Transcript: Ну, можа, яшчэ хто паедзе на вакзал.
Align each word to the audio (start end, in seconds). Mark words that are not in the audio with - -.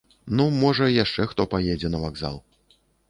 Ну, 0.37 0.45
можа, 0.61 0.87
яшчэ 1.03 1.27
хто 1.33 1.47
паедзе 1.53 1.93
на 1.97 2.01
вакзал. 2.05 2.41